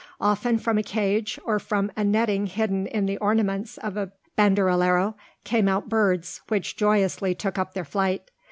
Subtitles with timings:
[0.19, 5.13] Often from a cage, or from a netting hidden in the ornaments of a banderillero,
[5.43, 8.31] came out birds, which joyously took up their flight.